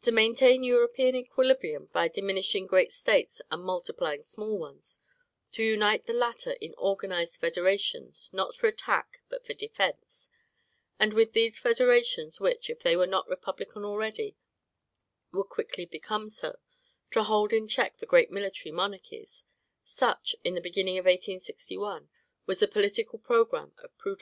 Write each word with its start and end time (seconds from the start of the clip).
To 0.00 0.12
maintain 0.12 0.64
European 0.64 1.14
equilibrium 1.14 1.90
by 1.92 2.08
diminishing 2.08 2.66
great 2.66 2.90
States 2.90 3.42
and 3.50 3.62
multiplying 3.62 4.22
small 4.22 4.58
ones; 4.58 5.00
to 5.52 5.62
unite 5.62 6.06
the 6.06 6.14
latter 6.14 6.52
in 6.58 6.72
organized 6.78 7.36
federations, 7.38 8.30
not 8.32 8.56
for 8.56 8.66
attack, 8.66 9.20
but 9.28 9.44
for 9.46 9.52
defence; 9.52 10.30
and 10.98 11.12
with 11.12 11.34
these 11.34 11.58
federations, 11.58 12.40
which, 12.40 12.70
if 12.70 12.80
they 12.80 12.96
were 12.96 13.06
not 13.06 13.28
republican 13.28 13.84
already, 13.84 14.38
would 15.34 15.50
quickly 15.50 15.84
become 15.84 16.30
so, 16.30 16.58
to 17.10 17.24
hold 17.24 17.52
in 17.52 17.68
check 17.68 17.98
the 17.98 18.06
great 18.06 18.30
military 18.30 18.72
monarchies, 18.72 19.44
such, 19.84 20.34
in 20.44 20.54
the 20.54 20.62
beginning 20.62 20.96
of 20.96 21.04
1861, 21.04 22.08
was 22.46 22.60
the 22.60 22.68
political 22.68 23.18
programme 23.18 23.74
of 23.84 23.94
Proudhon. 23.98 24.16